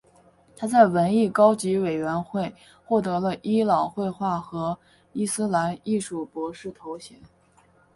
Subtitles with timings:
[0.57, 2.55] 他在文艺高级委员会
[2.87, 4.75] 获得了伊朗绘画和
[5.13, 7.21] 伊斯兰艺术博士头衔。